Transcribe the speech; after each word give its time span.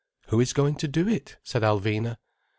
"Who 0.29 0.39
is 0.39 0.51
going 0.51 0.77
to 0.77 0.87
do 0.87 1.07
it?" 1.07 1.37
said 1.43 1.61
Alvina. 1.61 2.17